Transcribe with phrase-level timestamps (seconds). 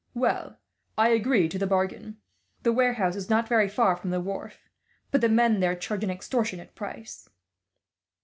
[0.15, 0.57] Well,
[0.97, 2.17] I agree to the bargain.
[2.63, 4.67] The warehouse is not very far from the wharf,
[5.11, 7.29] but the men there charge an extortionate price."